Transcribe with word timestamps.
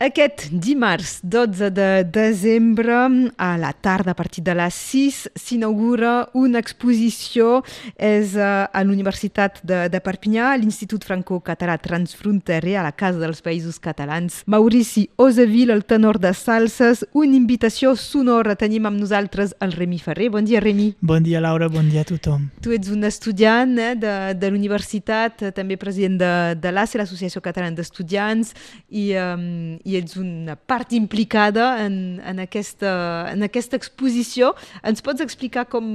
Aquest 0.00 0.46
dimarts 0.48 1.18
12 1.22 1.68
de 1.76 2.04
desembre, 2.08 2.94
a 3.36 3.58
la 3.58 3.74
tarda, 3.74 4.12
a 4.12 4.14
partir 4.14 4.40
de 4.42 4.54
les 4.56 4.72
6, 4.72 5.16
s'inaugura 5.36 6.30
una 6.32 6.56
exposició 6.56 7.58
és 8.00 8.32
eh, 8.32 8.46
a 8.64 8.80
l'Universitat 8.80 9.58
de, 9.60 9.82
de 9.92 10.00
Perpinyà, 10.00 10.54
a 10.54 10.56
l'Institut 10.56 11.04
Franco-Català 11.04 11.76
Transfronterer, 11.84 12.78
a 12.80 12.86
la 12.86 12.94
Casa 12.96 13.20
dels 13.20 13.44
Països 13.44 13.76
Catalans. 13.76 14.38
Maurici 14.48 15.04
Oseville, 15.20 15.76
el 15.76 15.84
tenor 15.84 16.16
de 16.16 16.32
salses, 16.32 17.04
una 17.12 17.36
invitació 17.36 17.92
sonora. 17.92 18.56
Tenim 18.56 18.88
amb 18.88 19.02
nosaltres 19.02 19.52
el 19.60 19.76
Remi 19.76 20.00
Ferrer. 20.00 20.30
Bon 20.32 20.48
dia, 20.48 20.64
Remi. 20.64 20.94
Bon 21.04 21.20
dia, 21.20 21.44
Laura. 21.44 21.68
Bon 21.68 21.92
dia 21.92 22.06
a 22.06 22.08
tothom. 22.08 22.48
Tu 22.64 22.72
ets 22.78 22.88
un 22.88 23.04
estudiant 23.04 23.76
eh, 23.76 23.92
de, 24.00 24.16
de 24.40 24.52
l'universitat, 24.56 25.44
també 25.60 25.76
president 25.76 26.16
de, 26.24 26.32
de 26.56 26.72
l'ACE, 26.72 26.96
l'Associació 27.04 27.44
Catalana 27.44 27.76
d'Estudiants, 27.76 28.56
i, 28.88 29.10
um, 29.20 29.76
i 29.84 29.89
ets 29.98 30.16
una 30.20 30.56
part 30.56 30.92
implicada 30.92 31.84
en, 31.84 32.20
en, 32.24 32.40
aquesta, 32.42 32.92
en 33.32 33.42
aquesta 33.46 33.78
exposició. 33.80 34.54
Ens 34.86 35.02
pots 35.02 35.24
explicar 35.24 35.66
com, 35.70 35.86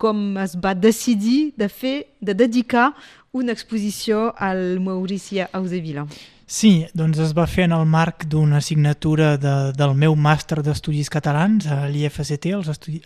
com 0.00 0.22
es 0.42 0.56
va 0.58 0.74
decidir 0.74 1.52
de 1.58 1.68
fer, 1.68 1.96
de 2.20 2.34
dedicar 2.34 2.92
una 3.32 3.52
exposició 3.52 4.30
al 4.36 4.80
Maurici 4.80 5.40
Ausevila? 5.52 6.06
Sí, 6.52 6.84
doncs 6.92 7.16
es 7.22 7.30
va 7.32 7.46
fer 7.48 7.64
en 7.64 7.72
el 7.72 7.86
marc 7.88 8.26
d'una 8.28 8.58
assignatura 8.60 9.38
de, 9.40 9.54
del 9.72 9.94
meu 9.96 10.12
màster 10.12 10.60
d'Estudis 10.60 11.08
Catalans 11.08 11.64
a 11.64 11.86
l'IFCT, 11.88 12.50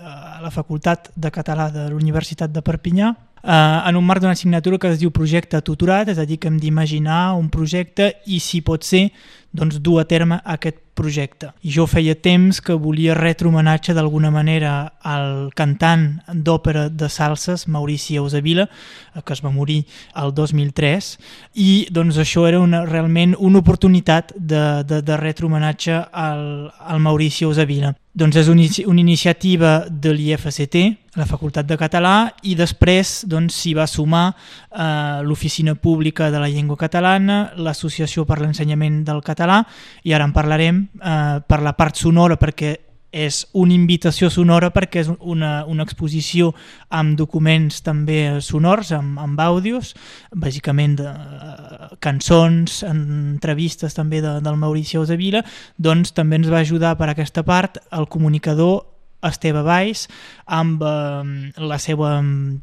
a 0.03 0.41
la 0.43 0.51
Facultat 0.51 1.13
de 1.15 1.31
Català 1.31 1.69
de 1.71 1.87
l'Universitat 1.93 2.51
de 2.51 2.65
Perpinyà, 2.67 3.13
eh, 3.43 3.89
en 3.89 3.97
un 3.97 4.07
marc 4.07 4.23
d'una 4.23 4.33
assignatura 4.33 4.79
que 4.79 4.93
es 4.95 5.01
diu 5.01 5.11
projecte 5.11 5.61
tutorat, 5.63 6.09
és 6.09 6.19
a 6.19 6.27
dir, 6.27 6.39
que 6.39 6.49
hem 6.49 6.59
d'imaginar 6.61 7.37
un 7.37 7.51
projecte 7.51 8.13
i 8.27 8.41
si 8.41 8.63
pot 8.63 8.85
ser 8.85 9.11
doncs, 9.57 9.81
dur 9.81 10.01
a 10.01 10.05
terme 10.05 10.41
aquest 10.45 10.83
projecte. 10.97 11.51
Jo 11.63 11.87
feia 11.89 12.15
temps 12.17 12.61
que 12.65 12.77
volia 12.81 13.15
retre 13.17 13.49
homenatge 13.49 13.95
d'alguna 13.97 14.31
manera 14.33 14.73
al 15.05 15.51
cantant 15.57 16.07
d'òpera 16.33 16.89
de 16.89 17.09
salses 17.13 17.67
Maurici 17.69 18.17
Eusebila, 18.17 18.67
eh, 19.15 19.23
que 19.23 19.37
es 19.37 19.45
va 19.45 19.53
morir 19.53 19.83
el 20.17 20.33
2003, 20.35 21.13
i 21.55 21.87
doncs 21.91 22.21
això 22.23 22.47
era 22.49 22.61
una, 22.61 22.85
realment 22.89 23.37
una 23.39 23.61
oportunitat 23.61 24.33
de, 24.37 24.83
de, 24.89 25.03
de 25.03 25.21
retre 25.21 25.47
homenatge 25.47 26.01
al, 26.13 26.73
al 26.81 27.01
Maurici 27.05 27.45
Eusebila. 27.45 27.95
Doncs 28.17 28.39
és 28.41 28.47
una, 28.49 28.65
una 28.89 29.03
iniciativa 29.03 29.85
de 29.91 30.15
l'IFCT, 30.17 30.77
la 31.21 31.27
Facultat 31.29 31.67
de 31.69 31.77
Català, 31.77 32.31
i 32.49 32.55
després 32.57 33.27
doncs, 33.29 33.59
s'hi 33.61 33.75
va 33.77 33.85
sumar 33.85 34.31
eh, 34.33 35.21
l'Oficina 35.21 35.75
Pública 35.77 36.31
de 36.33 36.41
la 36.41 36.49
Llengua 36.49 36.79
Catalana, 36.81 37.51
l'Associació 37.61 38.25
per 38.25 38.41
l'Ensenyament 38.41 39.03
del 39.05 39.21
Català, 39.27 39.61
i 40.09 40.17
ara 40.17 40.25
en 40.25 40.33
parlarem 40.33 40.81
eh, 40.97 41.45
per 41.45 41.61
la 41.61 41.75
part 41.77 42.01
sonora, 42.01 42.41
perquè 42.41 42.73
és 43.17 43.41
una 43.57 43.73
invitació 43.75 44.29
sonora 44.33 44.69
perquè 44.75 45.03
és 45.05 45.11
una, 45.19 45.65
una 45.65 45.87
exposició 45.87 46.51
amb 46.93 47.17
documents 47.19 47.81
també 47.87 48.43
sonors, 48.45 48.93
amb, 48.97 49.17
amb 49.23 49.41
àudios, 49.41 49.95
bàsicament 50.37 50.99
de 51.01 51.09
uh, 51.09 51.95
cançons, 52.05 52.83
entrevistes 52.87 53.97
també 53.97 54.21
de, 54.25 54.37
del 54.45 54.61
Maurici 54.61 55.01
Osavila, 55.01 55.43
doncs 55.79 56.13
també 56.17 56.41
ens 56.41 56.53
va 56.53 56.61
ajudar 56.61 56.97
per 57.01 57.09
aquesta 57.13 57.47
part 57.47 57.81
el 57.97 58.09
comunicador 58.13 58.85
Esteve 59.27 59.65
Valls 59.65 60.05
amb 60.45 60.85
eh, 60.85 61.51
la 61.57 61.81
seva 61.83 62.13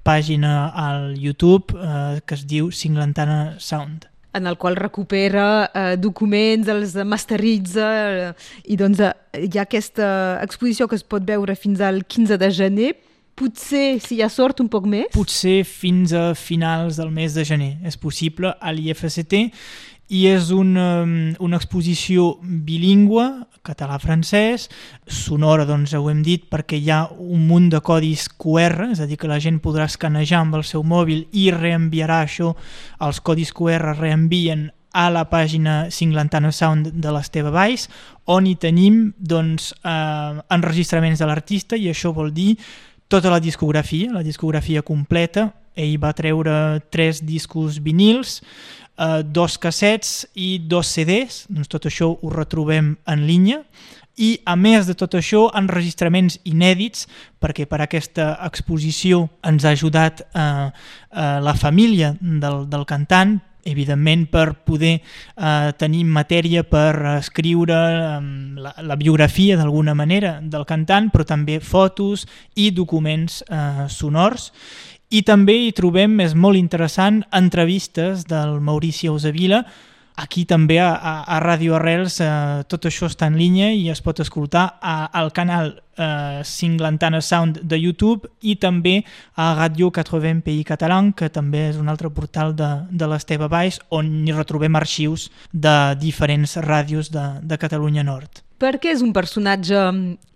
pàgina 0.05 0.69
al 0.85 1.11
YouTube 1.19 1.75
eh, 1.75 2.21
que 2.23 2.37
es 2.37 2.47
diu 2.47 2.71
Cinglantana 2.71 3.57
Sound 3.59 4.12
en 4.34 4.50
el 4.50 4.58
qual 4.58 4.76
recupera 4.76 5.48
eh, 5.70 5.95
documents, 6.02 6.70
els 6.73 6.95
masteritza 7.06 7.89
eh, 8.03 8.30
i 8.66 8.78
doncs 8.80 9.02
eh, 9.03 9.14
hi 9.45 9.58
ha 9.58 9.66
aquesta 9.67 10.08
exposició 10.44 10.89
que 10.89 10.98
es 11.00 11.06
pot 11.06 11.26
veure 11.28 11.56
fins 11.56 11.81
al 11.81 12.03
15 12.03 12.39
de 12.42 12.52
gener 12.54 12.94
potser, 13.34 14.00
si 14.04 14.17
hi 14.17 14.22
ha 14.22 14.30
sort, 14.30 14.61
un 14.61 14.70
poc 14.70 14.86
més? 14.89 15.09
Potser 15.14 15.64
fins 15.66 16.14
a 16.14 16.32
finals 16.38 16.99
del 17.02 17.10
mes 17.14 17.33
de 17.33 17.45
gener. 17.48 17.72
És 17.86 17.98
possible 17.98 18.54
a 18.54 18.73
l'IFCT 18.73 19.33
i 20.11 20.25
és 20.27 20.52
una, 20.52 21.03
una 21.39 21.58
exposició 21.59 22.33
bilingüe, 22.41 23.25
català-francès, 23.64 24.67
sonora, 25.08 25.65
doncs 25.65 25.93
ho 25.95 26.03
hem 26.11 26.21
dit, 26.25 26.45
perquè 26.52 26.77
hi 26.77 26.91
ha 26.91 27.05
un 27.15 27.47
munt 27.47 27.69
de 27.71 27.80
codis 27.86 28.27
QR, 28.27 28.89
és 28.92 29.02
a 29.02 29.08
dir, 29.08 29.17
que 29.17 29.31
la 29.31 29.39
gent 29.43 29.61
podrà 29.63 29.87
escanejar 29.87 30.43
amb 30.43 30.59
el 30.59 30.67
seu 30.67 30.83
mòbil 30.83 31.25
i 31.31 31.49
reenviarà 31.55 32.21
això, 32.25 32.52
els 32.99 33.23
codis 33.23 33.53
QR 33.55 33.95
reenvien 33.95 34.69
a 34.93 35.09
la 35.09 35.23
pàgina 35.25 35.87
Cinglantana 35.89 36.52
Sound 36.53 36.92
de 37.02 37.11
l'Esteve 37.11 37.49
Valls, 37.55 37.87
on 38.30 38.45
hi 38.45 38.53
tenim 38.61 39.08
doncs, 39.17 39.71
eh, 39.81 40.42
enregistraments 40.53 41.19
de 41.19 41.30
l'artista 41.30 41.80
i 41.80 41.89
això 41.89 42.13
vol 42.13 42.30
dir 42.31 42.53
tota 43.09 43.31
la 43.33 43.39
discografia, 43.39 44.11
la 44.13 44.23
discografia 44.23 44.81
completa. 44.81 45.52
Ell 45.73 45.97
va 45.97 46.13
treure 46.13 46.53
tres 46.93 47.23
discos 47.25 47.80
vinils, 47.81 48.43
eh, 48.98 49.23
dos 49.23 49.58
cassets 49.58 50.23
i 50.36 50.58
dos 50.59 50.92
CDs, 50.93 51.45
doncs 51.49 51.71
tot 51.71 51.89
això 51.89 52.14
ho 52.14 52.33
retrobem 52.33 52.95
en 53.09 53.27
línia, 53.27 53.64
i 54.17 54.36
a 54.45 54.55
més 54.55 54.86
de 54.86 54.93
tot 54.93 55.15
això 55.17 55.48
enregistraments 55.58 56.37
inèdits 56.45 57.08
perquè 57.42 57.65
per 57.70 57.81
aquesta 57.81 58.36
exposició 58.45 59.26
ens 59.42 59.65
ha 59.65 59.73
ajudat 59.73 60.21
eh, 60.21 60.43
eh, 60.70 61.39
la 61.42 61.55
família 61.58 62.14
del, 62.21 62.67
del 62.70 62.86
cantant 62.86 63.39
evidentment 63.64 64.27
per 64.27 64.54
poder 64.67 64.98
eh, 64.99 65.71
tenir 65.80 66.04
matèria 66.05 66.65
per 66.67 67.17
escriure 67.17 67.73
eh, 67.73 68.21
la, 68.61 68.75
la 68.83 68.98
biografia 68.99 69.58
d'alguna 69.58 69.95
manera 69.98 70.37
del 70.42 70.67
cantant 70.70 71.10
però 71.14 71.25
també 71.25 71.60
fotos 71.64 72.27
i 72.55 72.70
documents 72.75 73.42
eh, 73.48 73.87
sonors 73.89 74.52
i 75.13 75.21
també 75.21 75.55
hi 75.67 75.71
trobem, 75.77 76.19
és 76.25 76.33
molt 76.33 76.57
interessant, 76.57 77.21
entrevistes 77.31 78.25
del 78.29 78.59
Maurici 78.59 79.11
Eusavila, 79.11 79.63
Aquí 80.15 80.43
també 80.45 80.77
a, 80.77 80.91
a, 80.93 81.13
a 81.25 81.39
Radio 81.41 81.73
Arrels 81.73 82.19
eh, 82.21 82.27
tot 82.69 82.85
això 82.85 83.07
està 83.09 83.25
en 83.31 83.37
línia 83.39 83.71
i 83.73 83.87
es 83.89 84.01
pot 84.05 84.19
escoltar 84.21 84.75
a, 84.77 85.07
al 85.09 85.31
canal 85.33 85.71
eh, 85.97 86.43
Cinglantana 86.45 87.21
Sound 87.21 87.63
de 87.65 87.79
YouTube 87.81 88.29
i 88.45 88.53
també 88.61 88.99
a 89.33 89.55
Radio 89.57 89.89
80 89.89 90.45
PI 90.45 90.67
Catalan, 90.69 91.11
que 91.17 91.31
també 91.33 91.65
és 91.71 91.81
un 91.81 91.89
altre 91.89 92.13
portal 92.13 92.53
de, 92.53 92.69
de 92.93 93.09
l'Esteve 93.09 93.49
Baix, 93.49 93.81
on 93.89 94.13
hi 94.27 94.37
retrobem 94.37 94.77
arxius 94.77 95.31
de 95.49 95.75
diferents 95.97 96.59
ràdios 96.61 97.09
de, 97.09 97.25
de 97.41 97.57
Catalunya 97.57 98.05
Nord. 98.05 98.45
Per 98.61 98.77
què 98.77 98.93
és 98.93 99.01
un 99.01 99.17
personatge 99.17 99.87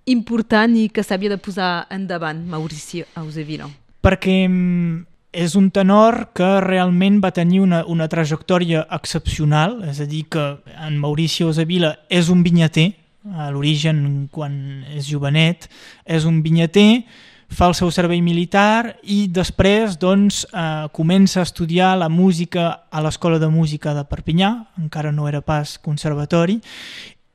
important 0.09 0.73
i 0.73 0.89
que 0.89 1.05
s'havia 1.05 1.37
de 1.37 1.37
posar 1.37 1.85
endavant, 1.93 2.41
Maurici 2.49 3.05
Eusebino? 3.13 3.69
Perquè 4.07 4.47
mm, 4.47 5.03
és 5.35 5.57
un 5.59 5.67
tenor 5.75 6.29
que 6.37 6.47
realment 6.63 7.19
va 7.19 7.33
tenir 7.35 7.59
una, 7.59 7.83
una 7.91 8.07
trajectòria 8.07 8.85
excepcional, 8.95 9.81
és 9.91 9.99
a 9.99 10.07
dir, 10.07 10.23
que 10.31 10.45
en 10.79 10.95
Mauricio 11.01 11.51
Osavila 11.51 11.97
és 12.07 12.31
un 12.31 12.45
vinyater, 12.45 12.93
a 13.35 13.49
l'origen 13.51 14.29
quan 14.31 14.85
és 14.95 15.09
jovenet, 15.09 15.67
és 16.07 16.23
un 16.23 16.39
vinyater, 16.45 17.03
fa 17.51 17.67
el 17.67 17.75
seu 17.79 17.91
servei 17.91 18.21
militar 18.23 18.95
i 19.03 19.25
després 19.31 19.99
doncs, 19.99 20.45
eh, 20.51 20.87
comença 20.95 21.41
a 21.41 21.47
estudiar 21.47 21.93
la 21.99 22.07
música 22.07 22.87
a 22.91 23.03
l'Escola 23.03 23.39
de 23.39 23.51
Música 23.51 23.93
de 23.95 24.05
Perpinyà, 24.07 24.53
encara 24.79 25.11
no 25.11 25.27
era 25.27 25.43
pas 25.43 25.77
conservatori, 25.83 26.61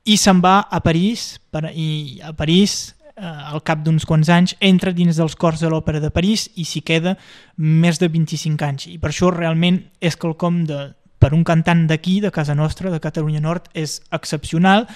i 0.03 0.17
se'n 0.17 0.41
va 0.41 0.59
a 0.69 0.81
París, 0.81 1.37
per, 1.53 1.69
i 1.69 2.19
a 2.25 2.33
París 2.33 2.95
eh, 3.17 3.25
al 3.25 3.63
cap 3.65 3.83
d'uns 3.83 4.05
quants 4.09 4.29
anys, 4.33 4.55
entra 4.59 4.93
dins 4.95 5.17
dels 5.19 5.35
cors 5.39 5.61
de 5.63 5.69
l'Òpera 5.71 6.01
de 6.03 6.11
París 6.13 6.47
i 6.55 6.65
s'hi 6.65 6.83
queda 6.85 7.15
més 7.57 8.01
de 8.01 8.09
25 8.09 8.67
anys. 8.67 8.87
I 8.89 8.97
per 9.01 9.11
això 9.11 9.31
realment 9.33 9.81
és 10.01 10.17
quelcom 10.19 10.63
de, 10.69 10.89
per 11.19 11.33
un 11.33 11.45
cantant 11.47 11.85
d'aquí, 11.87 12.19
de 12.19 12.33
casa 12.35 12.55
nostra, 12.55 12.91
de 12.91 12.99
Catalunya 13.03 13.43
Nord, 13.43 13.69
és 13.73 14.01
excepcional. 14.11 14.87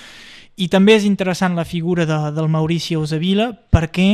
I 0.58 0.68
també 0.74 0.98
és 0.98 1.06
interessant 1.06 1.56
la 1.56 1.68
figura 1.68 2.08
de, 2.10 2.18
del 2.34 2.50
Maurici 2.50 2.98
Eusavila 2.98 3.52
perquè 3.72 4.10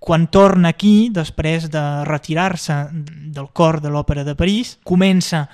quan 0.00 0.30
torna 0.32 0.70
aquí, 0.72 1.10
després 1.12 1.68
de 1.68 1.82
retirar-se 2.08 2.86
del 2.90 3.50
cor 3.52 3.82
de 3.84 3.90
l'Òpera 3.92 4.24
de 4.24 4.32
París, 4.34 4.78
comença 4.82 5.44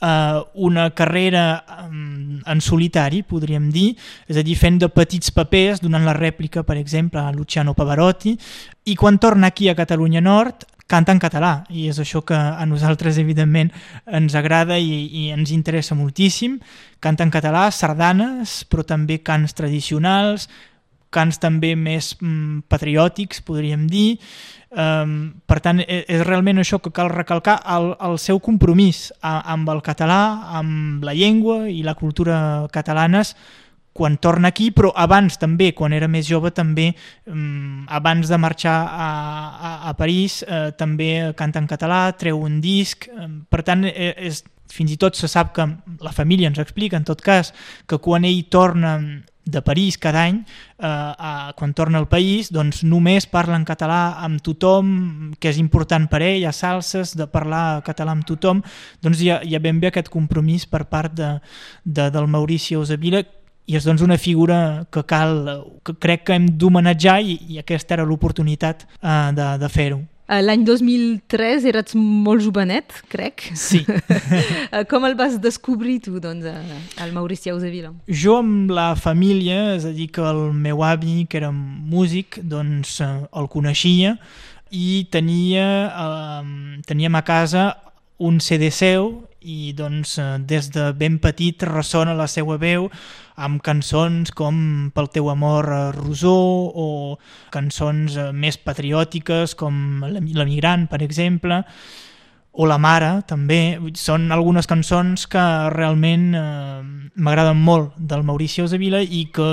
eh, 0.00 0.42
una 0.54 0.90
carrera 0.90 1.64
um, 1.86 2.40
en 2.46 2.60
solitari, 2.60 3.22
podríem 3.22 3.70
dir, 3.72 3.92
és 4.28 4.38
a 4.38 4.44
dir, 4.46 4.56
fent 4.58 4.78
de 4.82 4.90
petits 4.92 5.32
papers, 5.34 5.82
donant 5.84 6.04
la 6.06 6.16
rèplica, 6.16 6.62
per 6.62 6.78
exemple, 6.80 7.20
a 7.20 7.32
Luciano 7.32 7.74
Pavarotti, 7.74 8.36
i 8.90 8.96
quan 8.96 9.18
torna 9.18 9.52
aquí 9.52 9.68
a 9.68 9.76
Catalunya 9.78 10.22
Nord 10.24 10.66
canta 10.86 11.14
en 11.14 11.20
català, 11.22 11.64
i 11.72 11.88
és 11.88 11.98
això 11.98 12.20
que 12.26 12.36
a 12.36 12.64
nosaltres, 12.68 13.16
evidentment, 13.18 13.70
ens 14.04 14.34
agrada 14.36 14.76
i, 14.78 15.06
i 15.08 15.30
ens 15.32 15.52
interessa 15.54 15.96
moltíssim. 15.96 16.58
Canta 17.00 17.24
en 17.24 17.32
català, 17.32 17.70
sardanes, 17.72 18.62
però 18.68 18.84
també 18.84 19.22
cants 19.24 19.56
tradicionals, 19.56 20.48
cants 21.14 21.38
també 21.42 21.74
més 21.78 22.12
mm, 22.18 22.66
patriòtics, 22.72 23.44
podríem 23.46 23.86
dir, 23.90 24.18
Um, 24.74 25.36
per 25.46 25.60
tant, 25.62 25.78
és, 25.84 26.00
és 26.10 26.22
realment 26.26 26.58
això 26.58 26.80
que 26.82 26.90
cal 26.90 27.06
recalcar, 27.12 27.60
el, 27.76 27.92
el 28.02 28.16
seu 28.18 28.40
compromís 28.42 29.12
a, 29.22 29.36
amb 29.52 29.68
el 29.70 29.78
català, 29.86 30.16
amb 30.58 31.04
la 31.06 31.14
llengua 31.14 31.68
i 31.70 31.84
la 31.86 31.94
cultura 31.94 32.66
catalanes 32.74 33.36
quan 33.94 34.16
torna 34.18 34.50
aquí, 34.50 34.72
però 34.74 34.90
abans 34.98 35.38
també, 35.38 35.70
quan 35.78 35.94
era 35.94 36.08
més 36.10 36.26
jove, 36.26 36.50
també, 36.50 36.88
um, 37.30 37.84
abans 37.86 38.26
de 38.26 38.38
marxar 38.42 38.74
a, 38.90 39.06
a, 39.54 39.70
a 39.92 39.92
París, 39.94 40.40
eh, 40.42 40.72
també 40.74 41.30
canta 41.38 41.62
en 41.62 41.68
català, 41.70 42.08
treu 42.18 42.42
un 42.42 42.58
disc, 42.60 43.06
eh, 43.06 43.28
per 43.46 43.62
tant, 43.62 43.86
eh, 43.86 44.10
és, 44.26 44.42
fins 44.74 44.90
i 44.90 44.98
tot 44.98 45.14
se 45.14 45.30
sap 45.30 45.54
que 45.54 45.68
la 46.02 46.12
família 46.16 46.50
ens 46.50 46.58
explica, 46.58 46.98
en 46.98 47.06
tot 47.06 47.22
cas, 47.22 47.52
que 47.86 48.00
quan 48.02 48.26
ell 48.26 48.42
torna 48.50 48.96
de 49.44 49.62
París 49.62 49.98
cada 49.98 50.24
any, 50.24 50.40
eh, 50.78 50.86
a, 50.86 51.52
quan 51.56 51.74
torna 51.74 51.98
al 51.98 52.08
país, 52.08 52.50
doncs 52.52 52.82
només 52.84 53.26
parla 53.30 53.58
en 53.60 53.66
català 53.68 54.16
amb 54.24 54.42
tothom, 54.44 55.34
que 55.38 55.52
és 55.52 55.60
important 55.60 56.08
per 56.10 56.22
ell, 56.24 56.46
a 56.48 56.52
salses, 56.52 57.14
de 57.16 57.28
parlar 57.30 57.82
català 57.84 58.16
amb 58.16 58.26
tothom, 58.26 58.62
doncs 59.04 59.20
hi 59.20 59.30
ha, 59.30 59.40
hi 59.44 59.54
ha 59.54 59.62
ben 59.62 59.80
bé 59.80 59.92
aquest 59.92 60.10
compromís 60.12 60.66
per 60.66 60.84
part 60.88 61.14
de, 61.14 61.36
de, 61.84 62.08
del 62.10 62.28
Maurici 62.30 62.78
Eusebila, 62.78 63.24
i 63.64 63.78
és 63.78 63.84
doncs 63.86 64.02
una 64.04 64.18
figura 64.20 64.84
que 64.92 65.04
cal, 65.08 65.38
que 65.84 65.94
crec 65.96 66.26
que 66.28 66.36
hem 66.36 66.50
d'homenatjar 66.60 67.20
i, 67.24 67.38
i 67.54 67.60
aquesta 67.62 67.96
era 67.96 68.04
l'oportunitat 68.08 68.84
eh, 69.00 69.30
de, 69.36 69.54
de 69.60 69.70
fer-ho. 69.72 70.02
Eh, 70.24 70.40
l'any 70.40 70.62
2003 70.64 71.66
eres 71.68 71.92
molt 71.98 72.40
jovenet, 72.46 73.02
crec. 73.12 73.50
Sí. 73.58 73.84
Eh, 74.74 74.82
com 74.90 75.04
el 75.06 75.14
vas 75.14 75.36
descobrir 75.38 76.00
tu, 76.02 76.16
doncs, 76.18 76.46
el 77.02 77.12
Maurici 77.14 77.52
Ausevila? 77.52 77.92
Jo 78.08 78.38
amb 78.40 78.72
la 78.74 78.94
família, 78.98 79.76
és 79.76 79.84
a 79.86 79.92
dir, 79.94 80.08
que 80.10 80.24
el 80.24 80.48
meu 80.56 80.82
avi, 80.82 81.26
que 81.30 81.38
era 81.38 81.52
músic, 81.52 82.40
doncs 82.42 82.96
el 83.04 83.46
coneixia 83.52 84.16
i 84.74 85.04
tenia, 85.14 85.68
eh, 85.92 86.80
teníem 86.88 87.14
a 87.14 87.22
casa 87.22 87.68
un 88.18 88.40
CD 88.42 88.72
seu 88.74 89.12
i 89.44 89.74
doncs 89.76 90.16
eh, 90.18 90.38
des 90.40 90.70
de 90.74 90.88
ben 90.96 91.18
petit 91.22 91.62
ressona 91.68 92.16
la 92.16 92.26
seva 92.30 92.56
veu 92.60 92.88
amb 93.36 93.60
cançons 93.64 94.32
com 94.32 94.90
Pel 94.94 95.10
teu 95.12 95.28
amor 95.30 95.68
a 95.70 95.82
Rosó 95.94 96.34
o 96.34 96.88
cançons 97.54 98.16
eh, 98.16 98.30
més 98.32 98.58
patriòtiques 98.58 99.54
com 99.58 100.04
L'emigrant, 100.08 100.88
per 100.90 101.02
exemple, 101.04 101.62
o 102.54 102.68
La 102.70 102.78
mare, 102.78 103.24
també. 103.26 103.80
Són 103.98 104.30
algunes 104.32 104.68
cançons 104.70 105.26
que 105.30 105.42
realment 105.74 106.28
eh, 106.38 106.82
m'agraden 107.16 107.58
molt 107.58 107.98
del 107.98 108.22
Maurici 108.26 108.62
Osavila 108.62 109.02
i 109.02 109.26
que 109.34 109.50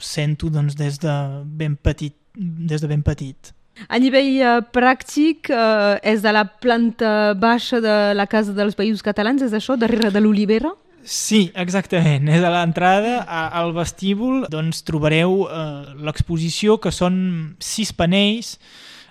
sento 0.00 0.48
doncs, 0.50 0.78
des 0.78 0.98
de 1.02 1.14
ben 1.44 1.76
petit. 1.76 2.16
Des 2.34 2.80
de 2.80 2.88
ben 2.88 3.04
petit. 3.04 3.52
A 3.86 4.00
nivell 4.02 4.34
uh, 4.42 4.58
pràctic, 4.74 5.52
uh, 5.54 5.94
és 6.02 6.24
de 6.24 6.34
la 6.34 6.42
planta 6.48 7.34
baixa 7.38 7.78
de 7.84 7.96
la 8.18 8.26
Casa 8.26 8.56
dels 8.56 8.74
Països 8.74 9.04
Catalans, 9.06 9.44
és 9.46 9.54
això, 9.54 9.78
darrere 9.78 10.10
de 10.10 10.22
l'Olivera? 10.24 10.74
Sí, 11.08 11.46
exactament. 11.56 12.28
És 12.28 12.42
a 12.44 12.50
l'entrada, 12.52 13.22
al 13.56 13.70
vestíbul, 13.72 14.42
doncs 14.52 14.82
trobareu 14.84 15.46
eh, 15.46 15.94
l'exposició, 16.04 16.76
que 16.82 16.92
són 16.92 17.16
sis 17.64 17.94
panells 17.96 18.58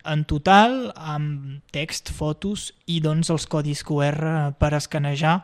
en 0.08 0.22
total, 0.30 0.92
amb 0.96 1.58
text, 1.74 2.12
fotos 2.14 2.70
i 2.86 3.00
doncs 3.04 3.32
els 3.34 3.48
codis 3.50 3.82
QR 3.88 4.54
per 4.60 4.76
escanejar 4.78 5.40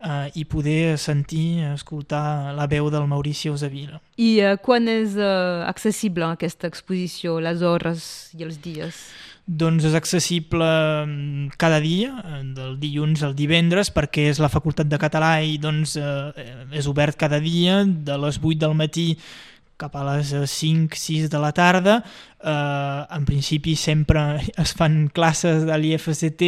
eh, 0.00 0.30
i 0.34 0.44
poder 0.44 0.98
sentir, 0.98 1.64
escoltar 1.74 2.54
la 2.56 2.66
veu 2.70 2.90
del 2.92 3.06
Maurici 3.10 3.50
Eusebila. 3.50 4.00
I 4.20 4.30
eh, 4.40 4.54
quan 4.62 4.88
és 4.90 5.16
eh, 5.18 5.64
accessible 5.68 6.28
aquesta 6.28 6.70
exposició, 6.70 7.38
les 7.40 7.62
hores 7.62 8.30
i 8.38 8.46
els 8.46 8.60
dies? 8.62 9.02
Doncs 9.50 9.86
és 9.88 9.94
accessible 9.98 10.66
mm, 11.06 11.56
cada 11.60 11.80
dia, 11.82 12.12
eh, 12.22 12.42
del 12.56 12.76
dilluns 12.80 13.24
al 13.26 13.36
divendres, 13.38 13.90
perquè 13.94 14.28
és 14.30 14.40
la 14.42 14.52
Facultat 14.52 14.90
de 14.90 15.00
Català 15.00 15.38
i 15.42 15.56
doncs, 15.58 15.96
eh, 15.98 16.50
és 16.76 16.90
obert 16.90 17.18
cada 17.18 17.40
dia, 17.42 17.82
de 17.84 18.18
les 18.24 18.38
8 18.40 18.60
del 18.66 18.76
matí 18.78 19.14
cap 19.80 19.96
a 19.96 20.04
les 20.12 20.34
5-6 20.34 21.30
de 21.32 21.40
la 21.40 21.52
tarda. 21.56 21.96
Eh, 22.40 23.00
en 23.16 23.24
principi 23.28 23.76
sempre 23.76 24.20
es 24.62 24.74
fan 24.76 25.08
classes 25.08 25.64
de 25.68 25.78
l'IFCT 25.80 26.44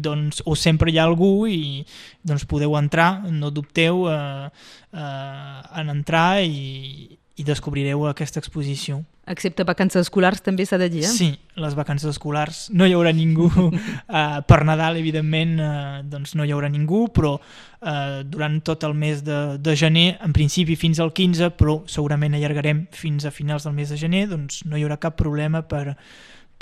doncs, 0.00 0.42
o 0.48 0.56
sempre 0.56 0.92
hi 0.92 0.98
ha 1.00 1.06
algú 1.08 1.46
i 1.48 1.84
doncs, 2.24 2.46
podeu 2.48 2.76
entrar, 2.80 3.28
no 3.30 3.52
dubteu 3.52 4.06
eh, 4.12 4.50
eh, 4.92 5.58
en 5.82 5.92
entrar 5.92 6.42
i, 6.44 7.18
i 7.36 7.48
descobrireu 7.48 8.08
aquesta 8.08 8.40
exposició. 8.42 9.02
Excepte 9.32 9.64
vacances 9.64 10.06
escolars 10.06 10.42
també 10.44 10.66
s'ha 10.68 10.78
de 10.80 10.88
dir, 10.92 11.04
eh? 11.06 11.10
Sí, 11.10 11.30
les 11.60 11.76
vacances 11.78 12.10
escolars. 12.12 12.66
No 12.76 12.86
hi 12.86 12.92
haurà 12.96 13.14
ningú. 13.16 13.48
uh, 13.48 14.40
per 14.50 14.60
Nadal, 14.68 14.98
evidentment, 15.00 15.54
uh, 15.58 16.00
doncs 16.08 16.36
no 16.38 16.44
hi 16.44 16.52
haurà 16.52 16.68
ningú, 16.72 17.06
però 17.14 17.38
uh, 17.38 18.20
durant 18.28 18.60
tot 18.66 18.84
el 18.88 18.94
mes 18.98 19.24
de, 19.24 19.40
de 19.58 19.76
gener, 19.78 20.18
en 20.24 20.36
principi 20.36 20.76
fins 20.76 21.00
al 21.00 21.14
15, 21.16 21.54
però 21.56 21.80
segurament 21.88 22.36
allargarem 22.36 22.86
fins 22.92 23.24
a 23.24 23.32
finals 23.34 23.68
del 23.68 23.76
mes 23.78 23.94
de 23.94 24.00
gener, 24.00 24.26
doncs 24.30 24.62
no 24.68 24.76
hi 24.76 24.84
haurà 24.86 25.00
cap 25.00 25.16
problema 25.18 25.64
per 25.64 25.96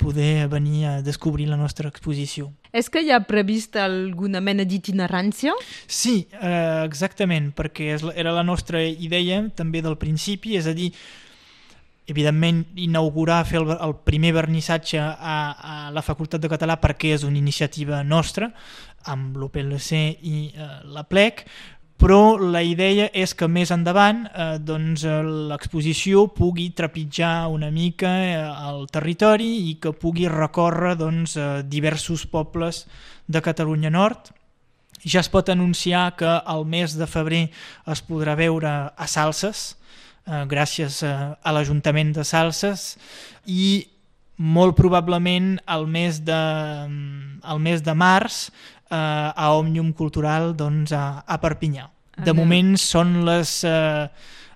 poder 0.01 0.47
venir 0.49 0.85
a 0.85 1.01
descobrir 1.01 1.45
la 1.47 1.57
nostra 1.57 1.89
exposició. 1.91 2.49
És 2.73 2.89
que 2.89 3.03
hi 3.05 3.11
ha 3.13 3.19
previst 3.27 3.77
alguna 3.77 4.41
mena 4.41 4.65
d'itinerància? 4.65 5.53
Sí, 5.85 6.25
eh, 6.33 6.81
exactament, 6.87 7.51
perquè 7.53 7.91
és, 7.97 8.05
era 8.15 8.33
la 8.33 8.43
nostra 8.47 8.81
idea 8.81 9.43
també 9.55 9.83
del 9.85 9.99
principi, 10.01 10.57
és 10.57 10.65
a 10.65 10.73
dir, 10.73 10.89
evidentment 12.11 12.63
inaugurar, 12.79 13.41
fer 13.49 13.61
el, 13.63 13.73
el 13.73 13.97
primer 14.05 14.35
vernissatge 14.37 15.01
a, 15.01 15.35
a 15.51 15.75
la 15.95 16.05
Facultat 16.05 16.43
de 16.43 16.51
Català 16.51 16.77
perquè 16.81 17.15
és 17.15 17.25
una 17.27 17.39
iniciativa 17.39 18.03
nostra 18.03 18.51
amb 19.11 19.37
l'OPLC 19.39 19.91
i 20.21 20.49
eh, 20.53 20.73
la 20.93 21.03
PLEC, 21.09 21.45
però 22.01 22.33
la 22.41 22.63
idea 22.65 23.11
és 23.13 23.35
que 23.37 23.45
més 23.45 23.69
endavant 23.69 24.23
eh, 24.25 24.57
doncs, 24.57 25.03
eh, 25.05 25.19
l'exposició 25.51 26.25
pugui 26.33 26.71
trepitjar 26.73 27.45
una 27.53 27.69
mica 27.69 28.09
eh, 28.25 28.39
el 28.71 28.87
territori 28.89 29.51
i 29.69 29.75
que 29.81 29.93
pugui 29.93 30.25
recórrer 30.31 30.95
doncs, 30.97 31.35
eh, 31.37 31.49
diversos 31.61 32.25
pobles 32.25 32.87
de 33.29 33.41
Catalunya 33.45 33.93
Nord. 33.93 34.31
Ja 35.05 35.21
es 35.21 35.29
pot 35.29 35.49
anunciar 35.53 36.15
que 36.17 36.31
el 36.49 36.65
mes 36.65 36.97
de 36.97 37.05
febrer 37.05 37.43
es 37.93 38.01
podrà 38.05 38.33
veure 38.37 38.73
a 38.89 39.07
Salses, 39.07 39.75
eh, 40.27 40.43
gràcies 40.49 41.01
a, 41.03 41.11
eh, 41.11 41.31
a 41.41 41.55
l'Ajuntament 41.55 42.13
de 42.17 42.25
Salses, 42.27 42.95
i 43.45 43.87
molt 44.41 44.75
probablement 44.77 45.55
el 45.69 45.87
mes 45.87 46.21
de, 46.25 46.41
el 47.53 47.59
mes 47.61 47.83
de 47.85 47.93
març 47.93 48.47
eh, 48.49 48.95
a 48.97 49.51
Òmnium 49.57 49.93
Cultural 49.93 50.55
doncs, 50.57 50.93
a, 50.93 51.23
a 51.25 51.41
Perpinyà. 51.41 51.89
De 52.21 52.33
moment 52.37 52.75
són 52.77 53.21
les... 53.25 53.61
Eh, 53.65 54.07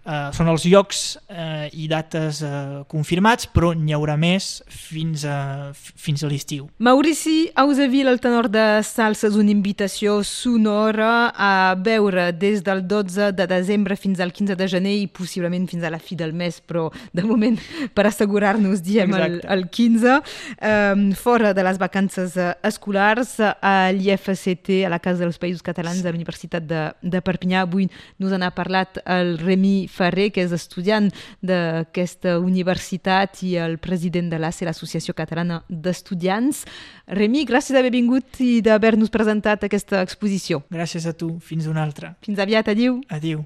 Uh, 0.06 0.28
són 0.38 0.46
els 0.52 0.62
llocs 0.70 1.00
uh, 1.34 1.66
i 1.74 1.88
dates 1.90 2.44
uh, 2.46 2.84
confirmats, 2.86 3.48
però 3.50 3.72
n'hi 3.74 3.96
haurà 3.96 4.14
més 4.22 4.60
fins 4.70 5.24
a, 5.26 5.72
fins 5.74 6.22
a 6.22 6.28
l'estiu. 6.30 6.68
Maurici 6.78 7.48
Auseville, 7.58 8.12
el 8.14 8.22
tenor 8.22 8.46
de 8.54 8.84
Salsa, 8.86 9.32
és 9.32 9.38
una 9.42 9.50
invitació 9.50 10.20
sonora 10.22 11.32
a 11.34 11.74
veure 11.74 12.28
des 12.38 12.62
del 12.62 12.84
12 12.86 13.32
de 13.34 13.48
desembre 13.50 13.98
fins 13.98 14.22
al 14.22 14.30
15 14.30 14.54
de 14.60 14.68
gener 14.76 14.94
i 15.00 15.08
possiblement 15.10 15.66
fins 15.72 15.82
a 15.82 15.90
la 15.90 15.98
fi 15.98 16.14
del 16.20 16.36
mes, 16.38 16.62
però 16.62 16.92
de 17.10 17.26
moment, 17.26 17.58
per 17.98 18.06
assegurar-nos, 18.06 18.86
diem 18.86 19.18
el, 19.18 19.40
el 19.42 19.66
15, 19.74 20.20
um, 20.70 21.04
fora 21.18 21.56
de 21.58 21.66
les 21.66 21.82
vacances 21.82 22.38
escolars, 22.62 23.40
a 23.42 23.90
l'IFCT, 23.90 24.84
a 24.86 24.94
la 24.94 25.02
Casa 25.02 25.26
dels 25.26 25.42
Països 25.42 25.66
Catalans 25.66 26.06
de 26.06 26.14
la 26.14 26.22
Universitat 26.22 26.70
de, 26.70 26.86
de 27.02 27.26
Perpinyà. 27.26 27.66
Avui 27.66 27.90
nos 28.22 28.38
en 28.38 28.46
ha 28.46 28.54
parlat 28.54 29.02
el 29.02 29.40
Remi 29.42 29.88
Ferrer, 29.96 30.30
que 30.36 30.44
és 30.46 30.54
estudiant 30.56 31.10
d'aquesta 31.46 32.38
universitat 32.44 33.42
i 33.48 33.56
el 33.62 33.78
president 33.84 34.30
de 34.34 34.40
l'ACE, 34.42 34.68
l'Associació 34.68 35.16
Catalana 35.18 35.62
d'Estudiants. 35.70 36.64
Remi, 37.20 37.46
gràcies 37.50 37.76
d'haver 37.76 37.94
vingut 37.96 38.40
i 38.44 38.62
d'haver-nos 38.66 39.14
presentat 39.14 39.68
aquesta 39.68 40.04
exposició. 40.06 40.64
Gràcies 40.72 41.08
a 41.10 41.14
tu. 41.18 41.36
Fins 41.44 41.68
una 41.72 41.84
altra. 41.84 42.16
Fins 42.26 42.40
aviat. 42.40 42.72
Adiu. 42.76 43.02
Adiu. 43.10 43.44